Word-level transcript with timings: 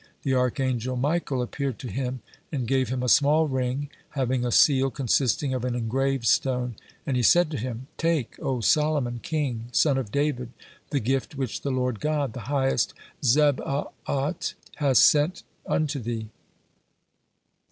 The 0.23 0.33
archangel 0.33 0.95
Michael 0.95 1.43
appeared 1.43 1.77
to 1.77 1.87
him, 1.87 2.21
and 2.51 2.67
gave 2.67 2.89
him 2.89 3.03
a 3.03 3.07
small 3.07 3.47
ring 3.47 3.89
having 4.17 4.43
a 4.43 4.51
seal 4.51 4.89
consisting 4.89 5.53
of 5.53 5.63
an 5.63 5.75
engraved 5.75 6.25
stone, 6.25 6.75
and 7.05 7.15
he 7.15 7.21
said 7.21 7.51
to 7.51 7.57
him: 7.59 7.85
"Take, 7.99 8.35
O 8.41 8.61
Solomon, 8.61 9.19
king, 9.21 9.65
son 9.71 9.99
of 9.99 10.11
David, 10.11 10.53
the 10.89 10.99
gift 10.99 11.35
which 11.35 11.61
the 11.61 11.69
Lord 11.69 11.99
God, 11.99 12.33
the 12.33 12.39
highest 12.49 12.95
Zebaot, 13.23 14.55
hath 14.77 14.97
sent 14.97 15.43
unto 15.67 15.99
thee. 15.99 16.29